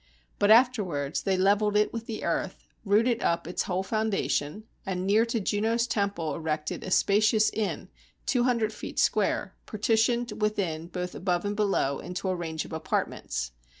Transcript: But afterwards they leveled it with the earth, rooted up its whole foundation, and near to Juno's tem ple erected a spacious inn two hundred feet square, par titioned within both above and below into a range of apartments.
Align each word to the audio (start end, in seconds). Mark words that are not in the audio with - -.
But 0.39 0.49
afterwards 0.49 1.21
they 1.21 1.37
leveled 1.37 1.77
it 1.77 1.93
with 1.93 2.07
the 2.07 2.23
earth, 2.23 2.65
rooted 2.83 3.21
up 3.21 3.45
its 3.45 3.61
whole 3.61 3.83
foundation, 3.83 4.63
and 4.83 5.05
near 5.05 5.27
to 5.27 5.39
Juno's 5.39 5.85
tem 5.85 6.09
ple 6.09 6.33
erected 6.33 6.83
a 6.83 6.89
spacious 6.89 7.51
inn 7.51 7.87
two 8.25 8.41
hundred 8.43 8.73
feet 8.73 8.97
square, 8.97 9.53
par 9.67 9.79
titioned 9.79 10.39
within 10.39 10.87
both 10.87 11.13
above 11.13 11.45
and 11.45 11.55
below 11.55 11.99
into 11.99 12.29
a 12.29 12.35
range 12.35 12.65
of 12.65 12.73
apartments. 12.73 13.51